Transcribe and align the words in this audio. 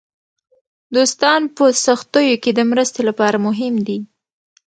دوستان 0.95 1.41
په 1.55 1.65
سختیو 1.85 2.41
کې 2.43 2.51
د 2.55 2.59
مرستې 2.71 3.01
لپاره 3.09 3.37
مهم 3.47 3.75
دي. 3.87 3.99